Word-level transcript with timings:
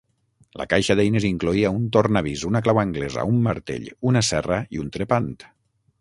La 0.61 0.65
caixa 0.69 0.95
d'eines 0.99 1.27
incloïa 1.29 1.73
un 1.81 1.85
tornavís, 1.97 2.45
una 2.51 2.61
clau 2.69 2.81
anglesa, 2.85 3.29
un 3.35 3.39
martell, 3.49 3.87
una 4.13 4.25
serra 4.31 4.59
i 4.79 4.83
un 4.87 4.91
trepant 4.97 5.33